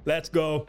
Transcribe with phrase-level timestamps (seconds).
[0.00, 0.66] Let's go!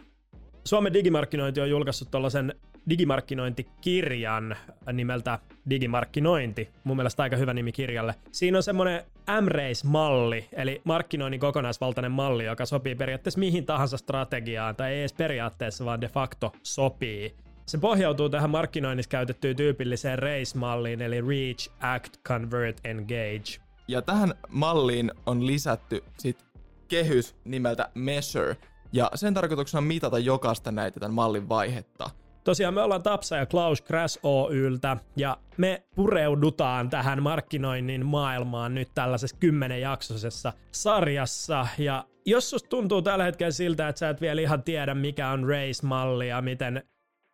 [0.64, 2.56] Suomen digimarkkinointi on julkaissut tuollaisen
[2.90, 4.56] digimarkkinointikirjan
[4.94, 6.70] nimeltä Digimarkkinointi.
[6.84, 8.16] Mun mielestä aika hyvä nimi kirjalle.
[8.32, 9.04] Siinä on semmoinen
[9.42, 15.86] M-Race-malli, eli markkinoinnin kokonaisvaltainen malli, joka sopii periaatteessa mihin tahansa strategiaan, tai ei edes periaatteessa,
[15.86, 17.36] vaan de facto sopii.
[17.66, 23.62] Se pohjautuu tähän markkinoinnissa käytettyyn tyypilliseen race-malliin, eli Reach, Act, Convert, Engage.
[23.88, 26.46] Ja tähän malliin on lisätty sit
[26.88, 28.58] kehys nimeltä Measure,
[28.94, 32.10] ja sen tarkoituksena on mitata jokaista näitä tämän mallin vaihetta.
[32.44, 38.90] Tosiaan me ollaan Tapsa ja Klaus Crash Oyltä ja me pureudutaan tähän markkinoinnin maailmaan nyt
[38.96, 44.64] tällaisessa kymmenenjaksoisessa sarjassa ja jos susta tuntuu tällä hetkellä siltä, että sä et vielä ihan
[44.64, 46.84] tiedä mikä on race-malli ja miten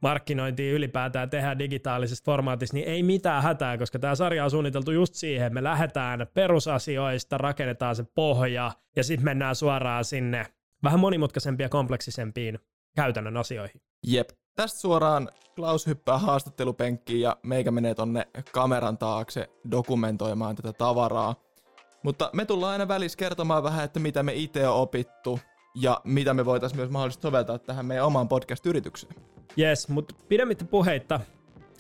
[0.01, 5.13] markkinointia ylipäätään tehdään digitaalisessa formaatissa, niin ei mitään hätää, koska tämä sarja on suunniteltu just
[5.13, 5.53] siihen.
[5.53, 10.45] Me lähdetään perusasioista, rakennetaan se pohja ja sitten mennään suoraan sinne
[10.83, 12.59] vähän monimutkaisempiin ja kompleksisempiin
[12.95, 13.81] käytännön asioihin.
[14.07, 14.29] Jep.
[14.55, 21.35] Tästä suoraan Klaus hyppää haastattelupenkkiin ja meikä menee tonne kameran taakse dokumentoimaan tätä tavaraa.
[22.03, 25.39] Mutta me tullaan aina välissä kertomaan vähän, että mitä me itse on opittu
[25.75, 29.15] ja mitä me voitaisiin myös mahdollisesti soveltaa tähän meidän omaan podcast-yritykseen.
[29.59, 31.19] Yes, mutta pidemmittä puheitta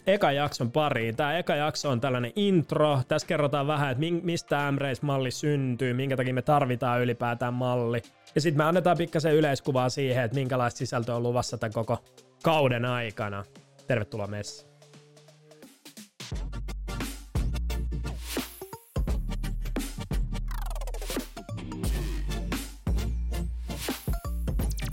[0.07, 1.15] eka jakson pariin.
[1.15, 3.01] Tämä eka jakso on tällainen intro.
[3.07, 8.01] Tässä kerrotaan vähän, että mistä m malli syntyy, minkä takia me tarvitaan ylipäätään malli.
[8.37, 12.03] Ja sitten me annetaan pikkasen yleiskuvaa siihen, että minkälaista sisältöä on luvassa tämän koko
[12.43, 13.43] kauden aikana.
[13.87, 14.71] Tervetuloa messiin.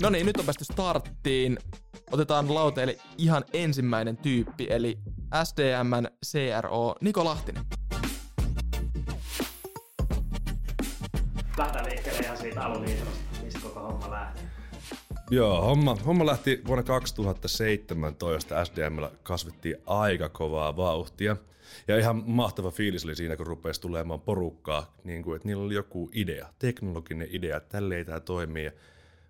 [0.03, 1.59] No niin, nyt on päästy starttiin.
[2.13, 4.99] Otetaan lauteille ihan ensimmäinen tyyppi, eli
[5.45, 7.65] SDMn CRO Niko Lahtinen.
[11.59, 12.85] Lähdetään liikkeelle ihan siitä alun
[13.55, 14.41] mistä koko homma lähti.
[15.31, 18.65] Joo, homma, homma lähti vuonna 2017.
[18.65, 21.37] SDMllä kasvettiin aika kovaa vauhtia.
[21.89, 25.75] Ja ihan mahtava fiilis oli siinä, kun rupesi tulemaan porukkaa, niin kuin, että niillä oli
[25.75, 28.65] joku idea, teknologinen idea, että tälleen tämä toimii.
[28.65, 28.73] Ja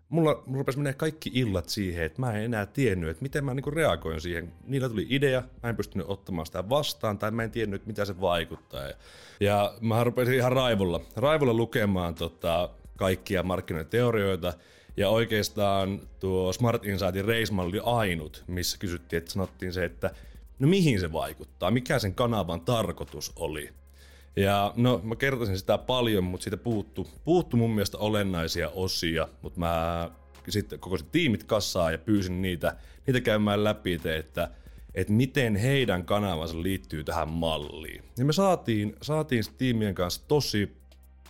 [0.09, 3.55] mulla, mulla rupesi menee kaikki illat siihen, että mä en enää tiennyt, että miten mä
[3.55, 4.53] niinku reagoin siihen.
[4.67, 8.21] Niillä tuli idea, mä en pystynyt ottamaan sitä vastaan, tai mä en tiennyt, mitä se
[8.21, 8.83] vaikuttaa.
[9.41, 14.53] Ja mä rupesin ihan raivolla, raivolla lukemaan tota, kaikkia markkinoiteorioita,
[14.97, 20.11] ja oikeastaan tuo Smart Insightin reismalli oli ainut, missä kysyttiin, että sanottiin se, että
[20.59, 23.71] no mihin se vaikuttaa, mikä sen kanavan tarkoitus oli.
[24.37, 29.61] Ja no mä kertoisin sitä paljon, mutta siitä puuttu, puuttu mun mielestä olennaisia osia, mutta
[29.61, 30.11] mä
[30.49, 32.77] sitten koko tiimit kassaa ja pyysin niitä,
[33.07, 34.51] niitä käymään läpi, että,
[34.95, 38.05] että miten heidän kanavansa liittyy tähän malliin.
[38.19, 40.77] Ja me saatiin, saatiin tiimien kanssa tosi,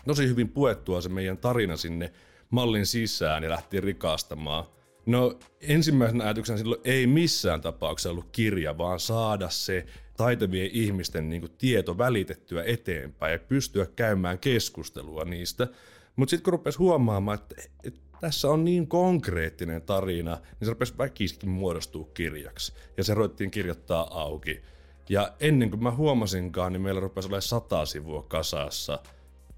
[0.05, 2.13] tosi hyvin puettua se meidän tarina sinne
[2.51, 4.65] mallin sisään ja lähti rikastamaan.
[5.07, 11.41] No ensimmäisenä ajatuksena silloin ei missään tapauksessa ollut kirja, vaan saada se taitavien ihmisten niin
[11.41, 15.69] kuin, tieto välitettyä eteenpäin ja pystyä käymään keskustelua niistä.
[16.17, 17.55] Mutta sitten kun rupesi huomaamaan, että,
[17.85, 22.73] että tässä on niin konkreettinen tarina, niin se rupesi väkisikin muodostua kirjaksi.
[22.97, 24.63] Ja se ruvettiin kirjoittaa auki.
[25.09, 28.99] Ja ennen kuin mä huomasinkaan, niin meillä rupesi olemaan sata sivua kasassa.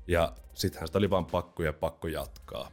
[0.06, 2.70] Ja sittenhän sitä oli vaan pakko ja pakko jatkaa.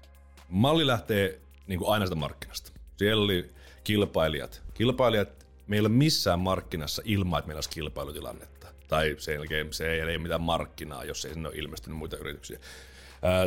[0.50, 2.72] Malli lähtee niin kuin aina sitä markkinasta.
[2.98, 3.50] Siellä oli
[3.84, 4.62] kilpailijat.
[4.74, 8.68] Kilpailijat meillä ei ole missään markkinassa ilman, että meillä olisi kilpailutilannetta.
[8.88, 12.60] Tai sen jälkeen se ei ole mitään markkinaa, jos ei sinne ole ilmestynyt muita yrityksiä.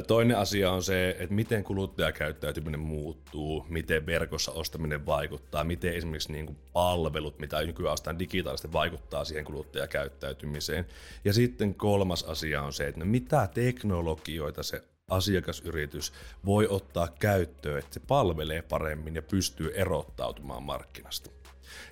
[0.07, 6.47] Toinen asia on se, että miten kuluttajakäyttäytyminen muuttuu, miten verkossa ostaminen vaikuttaa, miten esimerkiksi niin
[6.47, 10.87] kuin palvelut, mitä nykyään ostaa digitaalisesti, vaikuttaa siihen kuluttajakäyttäytymiseen.
[11.25, 16.13] Ja sitten kolmas asia on se, että no mitä teknologioita se asiakasyritys
[16.45, 21.31] voi ottaa käyttöön, että se palvelee paremmin ja pystyy erottautumaan markkinasta.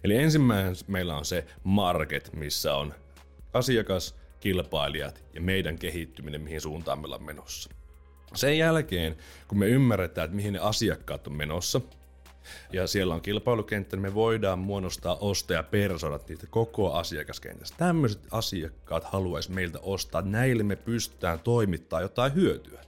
[0.05, 2.95] Eli ensimmäinen meillä on se market, missä on
[3.53, 7.74] asiakas, kilpailijat ja meidän kehittyminen, mihin suuntaan me ollaan menossa.
[8.35, 9.17] Sen jälkeen,
[9.49, 11.81] kun me ymmärretään, että mihin ne asiakkaat on menossa,
[12.73, 17.77] ja siellä on kilpailukenttä, niin me voidaan muodostaa ostajapersonat niitä koko asiakaskentästä.
[17.79, 22.85] Tämmöiset asiakkaat haluaisi meiltä ostaa, näille me pystytään toimittaa jotain hyötyä.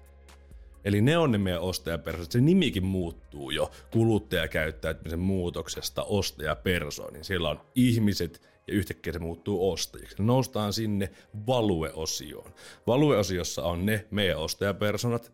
[0.84, 2.32] Eli ne on ne meidän ostajapersonat.
[2.32, 7.24] Se nimikin muuttuu jo kuluttajakäyttäytymisen muutoksesta ostajapersooniin.
[7.24, 10.16] Siellä on ihmiset ja yhtäkkiä se muuttuu ostajiksi.
[10.18, 11.10] Noustaan sinne
[11.46, 12.54] value-osioon.
[12.86, 15.32] Value-osiossa on ne meidän ostajapersonat,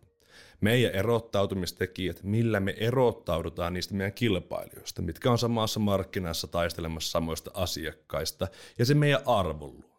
[0.61, 8.47] meidän erottautumistekijät, millä me erottaudutaan niistä meidän kilpailijoista, mitkä on samassa markkinassa taistelemassa samoista asiakkaista,
[8.79, 9.93] ja se meidän arvonluonti.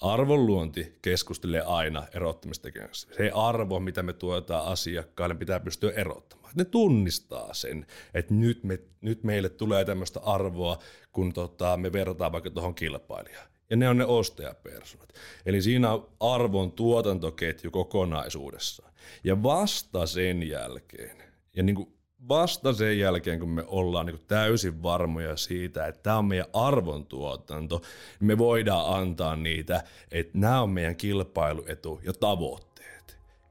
[0.00, 3.14] Arvonluonti keskustelee aina erottamistekijöistä.
[3.14, 6.41] Se arvo, mitä me tuotetaan asiakkaille, pitää pystyä erottamaan.
[6.54, 10.78] Ne tunnistaa sen, että nyt, me, nyt meille tulee tämmöistä arvoa,
[11.12, 13.48] kun tota, me verrataan vaikka tuohon kilpailijaan.
[13.70, 15.12] Ja ne on ne ostajapersonat.
[15.46, 18.92] Eli siinä on arvon tuotantoketju kokonaisuudessaan.
[19.24, 21.22] Ja vasta sen jälkeen,
[21.56, 21.94] ja niin kuin
[22.28, 27.82] vasta sen jälkeen, kun me ollaan niin täysin varmoja siitä, että tämä on meidän arvontuotanto,
[28.20, 32.71] niin me voidaan antaa niitä, että nämä on meidän kilpailuetu ja tavoitteet.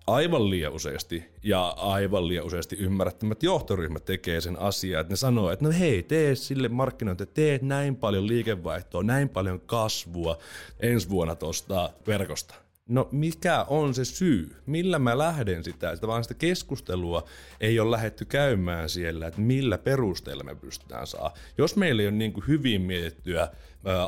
[0.08, 5.52] Aivan liian useasti ja aivan liian useasti ymmärrättömät johtoryhmät tekee sen asian, että ne sanoo,
[5.52, 10.38] että no hei, tee sille markkinointi, teet näin paljon liikevaihtoa, näin paljon kasvua
[10.80, 12.56] ensi vuonna tuosta verkosta
[12.92, 14.56] No mikä on se syy?
[14.66, 15.96] Millä mä lähden sitä?
[15.96, 17.24] Sitä vaan sitä keskustelua
[17.60, 21.34] ei ole lähetty käymään siellä, että millä perusteella me pystytään saa.
[21.58, 23.50] Jos meillä ei ole niin hyvin mietittyä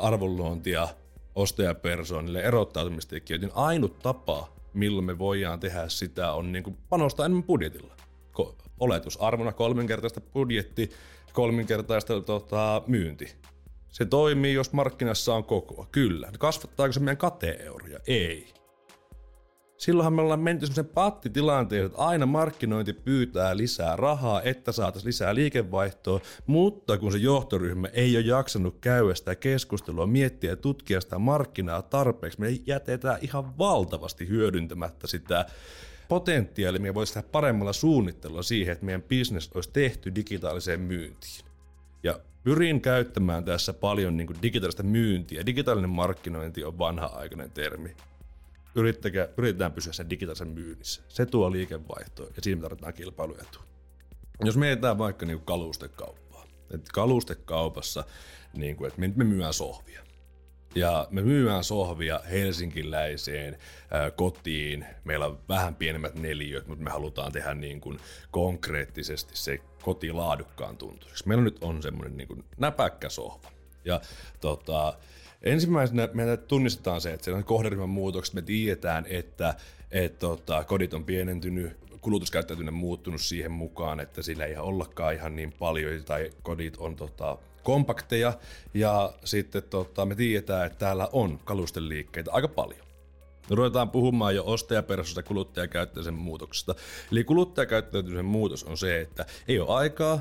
[0.02, 0.88] arvonluontia
[1.34, 7.44] ostajapersoonille erottautumistekijöitä, niin ainut tapa, milloin me voidaan tehdä sitä, on niin kuin panostaa enemmän
[7.44, 7.94] budjetilla.
[8.80, 10.90] Oletusarvona kolminkertaista budjetti,
[11.32, 13.34] kolminkertaista tota, myynti.
[13.88, 15.86] Se toimii, jos markkinassa on koko.
[15.92, 16.30] Kyllä.
[16.38, 17.98] Kasvattaako se meidän kateeuroja?
[18.06, 18.54] Ei
[19.78, 25.34] silloinhan me ollaan menty semmoisen pattitilanteen, että aina markkinointi pyytää lisää rahaa, että saataisiin lisää
[25.34, 31.18] liikevaihtoa, mutta kun se johtoryhmä ei ole jaksanut käydä sitä keskustelua, miettiä ja tutkia sitä
[31.18, 35.46] markkinaa tarpeeksi, me jätetään ihan valtavasti hyödyntämättä sitä
[36.08, 41.44] potentiaalia, me voisi tehdä paremmalla suunnittelulla siihen, että meidän business olisi tehty digitaaliseen myyntiin.
[42.02, 45.46] Ja pyrin käyttämään tässä paljon niin digitaalista myyntiä.
[45.46, 47.96] Digitaalinen markkinointi on vanha-aikainen termi
[48.74, 51.02] yrittäkää, yritetään pysyä sen digitaalisen myynnissä.
[51.08, 53.58] Se tuo liikevaihtoa ja siinä tarvitaan kilpailuetu.
[54.44, 58.04] Jos mietitään vaikka niin kalustekauppaa, että kalustekaupassa,
[58.56, 60.04] niin kuin, että me, me sohvia.
[60.74, 63.58] Ja me myydään sohvia helsinkiläiseen
[63.90, 64.86] ää, kotiin.
[65.04, 67.98] Meillä on vähän pienemmät neliöt, mutta me halutaan tehdä niin kuin
[68.30, 71.28] konkreettisesti se koti laadukkaan tuntuiseksi.
[71.28, 73.50] Meillä nyt on semmoinen niin kuin näpäkkä sohva.
[73.84, 74.00] Ja
[74.40, 74.98] tota,
[75.44, 78.34] Ensimmäisenä me tunnistetaan se, että se on kohderyhmän muutokset.
[78.34, 79.54] Me tiedetään, että,
[79.90, 85.52] että tota, kodit on pienentynyt, kulutuskäyttäytyminen muuttunut siihen mukaan, että sillä ei ollakaan ihan niin
[85.52, 88.32] paljon, tai kodit on tota, kompakteja,
[88.74, 92.86] ja sitten tota, me tiedetään, että täällä on kalusteliikkeitä aika paljon.
[93.50, 96.74] Me ruvetaan puhumaan jo ostajaperäisestä kuluttajakäyttäytymisen muutoksesta.
[97.12, 100.20] Eli kuluttajakäyttäytymisen muutos on se, että ei ole aikaa,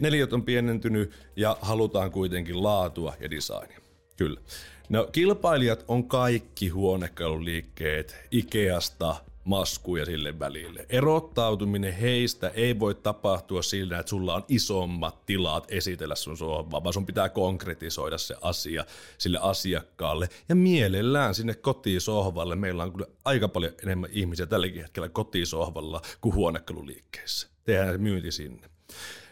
[0.00, 3.85] neliöt on pienentynyt ja halutaan kuitenkin laatua ja designia.
[4.16, 4.40] Kyllä.
[4.88, 10.86] No kilpailijat on kaikki huonekaluliikkeet Ikeasta maskuja sille välille.
[10.88, 16.92] Erottautuminen heistä ei voi tapahtua sillä, että sulla on isommat tilat esitellä sun sohvaa, vaan
[16.92, 18.84] sun pitää konkretisoida se asia
[19.18, 20.28] sille asiakkaalle.
[20.48, 22.56] Ja mielellään sinne kotisohvalle.
[22.56, 27.48] Meillä on kyllä aika paljon enemmän ihmisiä tälläkin hetkellä kotisohvalla kuin huonekaluliikkeessä.
[27.64, 28.70] Tehdään myynti sinne.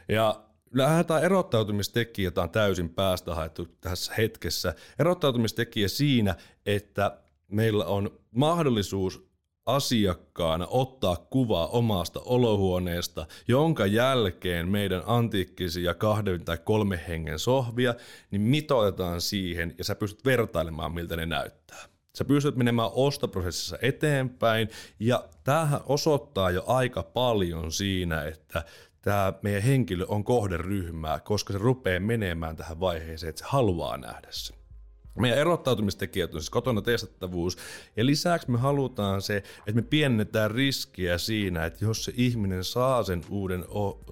[0.08, 0.40] Ja
[0.74, 4.74] lähdetään erottautumistekijä, jota on täysin päästä haettu tässä hetkessä.
[4.98, 6.34] Erottautumistekijä siinä,
[6.66, 7.18] että
[7.48, 9.34] meillä on mahdollisuus
[9.66, 17.94] asiakkaana ottaa kuva omasta olohuoneesta, jonka jälkeen meidän antiikkisia kahden tai kolme hengen sohvia,
[18.30, 21.84] niin mitoitetaan siihen ja sä pystyt vertailemaan, miltä ne näyttää.
[22.18, 24.68] Sä pystyt menemään ostoprosessissa eteenpäin
[25.00, 28.64] ja tämähän osoittaa jo aika paljon siinä, että
[29.04, 34.28] tämä meidän henkilö on kohderyhmää, koska se rupeaa menemään tähän vaiheeseen, että se haluaa nähdä
[34.30, 34.54] se.
[35.18, 37.58] Meidän erottautumistekijät on siis kotona testattavuus,
[37.96, 43.02] ja lisäksi me halutaan se, että me pienennetään riskiä siinä, että jos se ihminen saa
[43.02, 43.64] sen uuden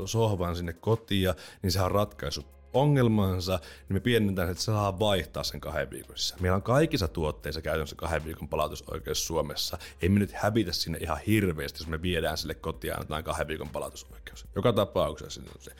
[0.04, 5.60] sohvan sinne kotiin, niin se on ratkaisu ongelmansa, niin me pienennetään, että saa vaihtaa sen
[5.60, 9.78] kahden viikon Meillä on kaikissa tuotteissa käytännössä kahden viikon palautusoikeus Suomessa.
[10.02, 13.68] Ei me nyt hävitä sinne ihan hirveästi, jos me viedään sille kotiin annetaan kahden viikon
[13.68, 14.46] palautusoikeus.
[14.54, 15.70] Joka tapauksessa se.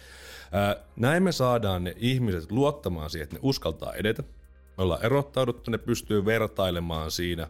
[0.96, 4.22] näin me saadaan ne ihmiset luottamaan siihen, että ne uskaltaa edetä.
[4.76, 7.48] Me ollaan erottauduttu, ne pystyy vertailemaan siinä,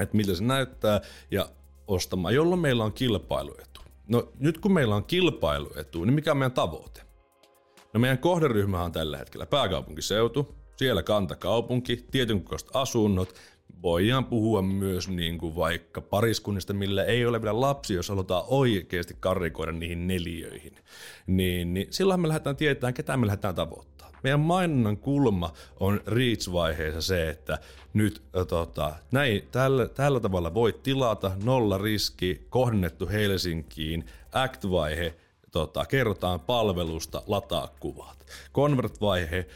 [0.00, 1.48] että miltä se näyttää ja
[1.86, 3.80] ostamaan, jolloin meillä on kilpailuetu.
[4.08, 7.05] No nyt kun meillä on kilpailuetu, niin mikä on meidän tavoite?
[7.96, 13.34] No meidän kohderyhmä on tällä hetkellä pääkaupunkiseutu, siellä kantakaupunki, tietyn asunnot,
[13.82, 19.16] voidaan puhua myös niin kuin vaikka pariskunnista, millä ei ole vielä lapsi, jos halutaan oikeasti
[19.20, 20.76] karikoida niihin neliöihin.
[21.26, 24.10] Niin, niin silloin me lähdetään tietämään, ketä me lähdetään tavoittaa.
[24.22, 27.58] Meidän mainonnan kulma on Reach-vaiheessa se, että
[27.94, 35.14] nyt tota, näin, tällä, tällä tavalla voit tilata, nolla riski, kohdennettu Helsinkiin, Act-vaihe–
[35.50, 38.26] tota, kerrotaan palvelusta, lataa kuvat.
[38.54, 39.46] Convert-vaihe äh,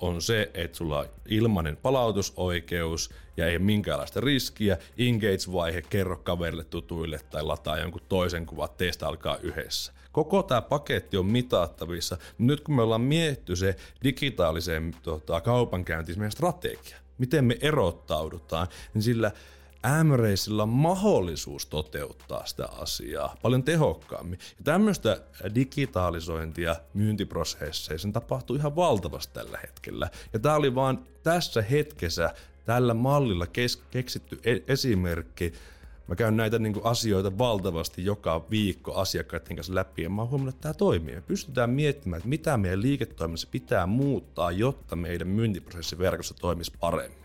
[0.00, 4.78] on se, että sulla on ilmainen palautusoikeus ja ei minkäänlaista riskiä.
[4.98, 9.92] Engage-vaihe, kerro kaverille, tutuille tai lataa jonkun toisen kuvat, teistä alkaa yhdessä.
[10.12, 12.18] Koko tämä paketti on mitattavissa.
[12.38, 19.02] Nyt kun me ollaan mietitty se digitaalisen tota, kaupankäyntiin meidän strategia, miten me erottaudutaan, niin
[19.02, 19.32] sillä
[19.84, 24.38] Amraceilla on mahdollisuus toteuttaa sitä asiaa paljon tehokkaammin.
[24.58, 25.20] Ja tämmöistä
[25.54, 30.10] digitalisointia myyntiprosesseissa tapahtuu ihan valtavasti tällä hetkellä.
[30.32, 35.52] Ja tämä oli vaan tässä hetkessä tällä mallilla kes- keksitty e- esimerkki.
[36.08, 40.30] Mä käyn näitä niin kuin, asioita valtavasti joka viikko asiakkaiden kanssa läpi ja mä oon
[40.30, 41.14] huomannut, että tämä toimii.
[41.14, 47.23] Me pystytään miettimään, että mitä meidän liiketoiminnassa pitää muuttaa, jotta meidän myyntiprosessi verkossa toimisi paremmin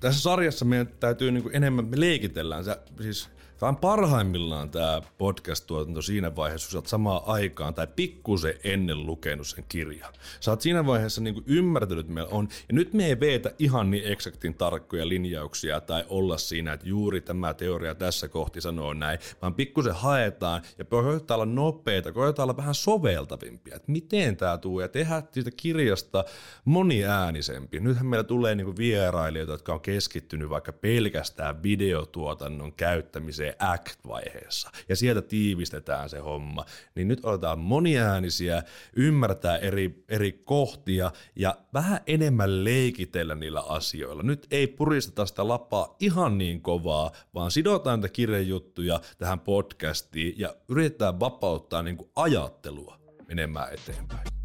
[0.00, 3.28] tässä sarjassa meidän täytyy niin enemmän, me leikitellään, se, siis
[3.60, 9.46] Vähän parhaimmillaan tämä podcast-tuotanto siinä vaiheessa, kun sä oot samaan aikaan tai pikkusen ennen lukenut
[9.46, 10.12] sen kirjan.
[10.40, 13.90] Sä oot siinä vaiheessa niin ymmärtänyt, että meillä on, ja nyt me ei veetä ihan
[13.90, 19.18] niin eksaktin tarkkoja linjauksia tai olla siinä, että juuri tämä teoria tässä kohti sanoo näin,
[19.42, 24.80] vaan pikkusen haetaan ja koetetaan olla nopeita, koetetaan olla vähän soveltavimpia, että miten tämä tuu
[24.80, 26.24] ja tehdä siitä kirjasta
[26.64, 27.80] moniäänisempi.
[27.80, 34.70] Nythän meillä tulee niin vierailijoita, jotka on keskittynyt vaikka pelkästään videotuotannon käyttämiseen se act-vaiheessa.
[34.88, 36.64] Ja sieltä tiivistetään se homma.
[36.94, 38.62] Niin nyt otetaan moniäänisiä,
[38.96, 44.22] ymmärtää eri, eri kohtia ja vähän enemmän leikitellä niillä asioilla.
[44.22, 50.56] Nyt ei puristeta sitä lapaa ihan niin kovaa, vaan sidotaan niitä kirjejuttuja tähän podcastiin ja
[50.68, 52.98] yritetään vapauttaa niin kuin ajattelua
[53.28, 54.35] menemään eteenpäin.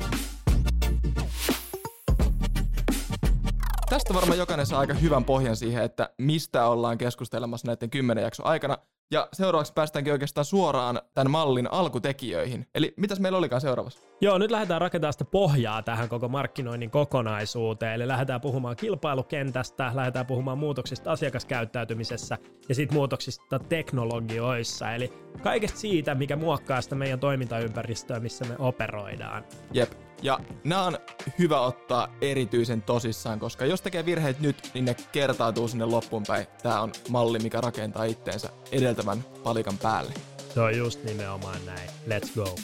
[3.91, 8.45] Tästä varmaan jokainen saa aika hyvän pohjan siihen, että mistä ollaan keskustelemassa näiden kymmenen jakson
[8.45, 8.77] aikana.
[9.11, 12.67] Ja seuraavaksi päästäänkin oikeastaan suoraan tämän mallin alkutekijöihin.
[12.75, 13.99] Eli mitäs meillä olikaan seuraavassa?
[14.21, 17.93] Joo, nyt lähdetään rakentamaan sitä pohjaa tähän koko markkinoinnin kokonaisuuteen.
[17.93, 22.37] Eli lähdetään puhumaan kilpailukentästä, lähdetään puhumaan muutoksista asiakaskäyttäytymisessä
[22.69, 24.91] ja sitten muutoksista teknologioissa.
[24.91, 29.43] Eli kaikesta siitä, mikä muokkaa sitä meidän toimintaympäristöä, missä me operoidaan.
[29.73, 29.91] Jep.
[30.21, 30.97] Ja nämä on
[31.39, 36.47] hyvä ottaa erityisen tosissaan, koska jos tekee virheet nyt, niin ne kertautuu sinne loppuun päin.
[36.63, 40.13] Tämä on malli, mikä rakentaa itteensä edeltävän palikan päälle.
[40.53, 41.89] Se on just nimenomaan näin.
[42.07, 42.55] Let's go.